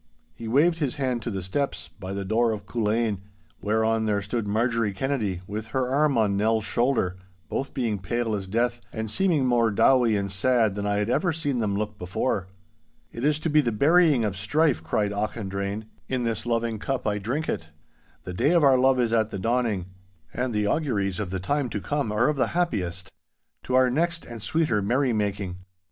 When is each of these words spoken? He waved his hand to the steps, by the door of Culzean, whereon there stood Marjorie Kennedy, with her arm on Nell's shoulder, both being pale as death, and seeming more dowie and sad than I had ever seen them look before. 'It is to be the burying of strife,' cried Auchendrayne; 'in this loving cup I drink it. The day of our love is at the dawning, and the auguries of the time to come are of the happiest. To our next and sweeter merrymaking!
He 0.33 0.47
waved 0.47 0.79
his 0.79 0.95
hand 0.95 1.21
to 1.21 1.29
the 1.29 1.43
steps, 1.43 1.87
by 1.87 2.11
the 2.13 2.25
door 2.25 2.53
of 2.53 2.65
Culzean, 2.65 3.19
whereon 3.61 4.05
there 4.07 4.23
stood 4.23 4.47
Marjorie 4.47 4.93
Kennedy, 4.95 5.41
with 5.45 5.67
her 5.67 5.87
arm 5.87 6.17
on 6.17 6.35
Nell's 6.35 6.63
shoulder, 6.65 7.17
both 7.49 7.75
being 7.75 7.99
pale 7.99 8.33
as 8.33 8.47
death, 8.47 8.81
and 8.91 9.11
seeming 9.11 9.45
more 9.45 9.69
dowie 9.69 10.15
and 10.15 10.31
sad 10.31 10.73
than 10.73 10.87
I 10.87 10.95
had 10.97 11.11
ever 11.11 11.31
seen 11.31 11.59
them 11.59 11.77
look 11.77 11.99
before. 11.99 12.47
'It 13.13 13.23
is 13.23 13.37
to 13.41 13.49
be 13.51 13.61
the 13.61 13.71
burying 13.71 14.25
of 14.25 14.35
strife,' 14.35 14.83
cried 14.83 15.11
Auchendrayne; 15.13 15.85
'in 16.09 16.23
this 16.23 16.47
loving 16.47 16.79
cup 16.79 17.05
I 17.05 17.19
drink 17.19 17.47
it. 17.47 17.69
The 18.23 18.33
day 18.33 18.53
of 18.53 18.63
our 18.63 18.79
love 18.79 18.99
is 18.99 19.13
at 19.13 19.29
the 19.29 19.37
dawning, 19.37 19.85
and 20.33 20.51
the 20.51 20.65
auguries 20.65 21.19
of 21.19 21.29
the 21.29 21.39
time 21.39 21.69
to 21.69 21.79
come 21.79 22.11
are 22.11 22.27
of 22.27 22.37
the 22.37 22.47
happiest. 22.57 23.11
To 23.65 23.75
our 23.75 23.91
next 23.91 24.25
and 24.25 24.41
sweeter 24.41 24.81
merrymaking! 24.81 25.57